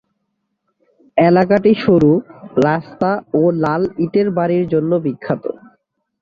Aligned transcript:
এলাকাটি 1.17 1.71
সরু 1.83 2.13
রাস্তা 2.65 3.11
ও 3.33 3.51
লাল 3.63 3.83
ইটের 3.97 4.27
বাড়ির 4.37 4.65
জন্য 4.73 4.91
বিখ্যাত। 5.05 5.43